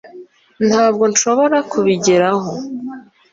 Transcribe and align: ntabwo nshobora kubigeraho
ntabwo 0.67 1.03
nshobora 1.11 1.57
kubigeraho 1.71 2.51